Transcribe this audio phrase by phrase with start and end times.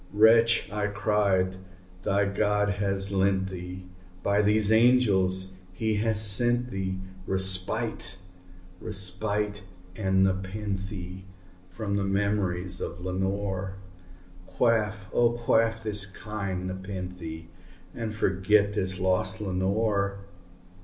[0.13, 1.57] "Wretch," I cried,
[2.01, 3.85] "thy God hath lent thee
[4.23, 8.17] by these angels he hath sent thee Respite
[8.79, 9.61] respite
[9.95, 11.21] aad nepenthé
[11.69, 13.75] from thy memories of Lenore!
[14.47, 17.45] Quaff, oh quaff this kind nepenthé,
[17.93, 20.21] and forget this lost Lenore!"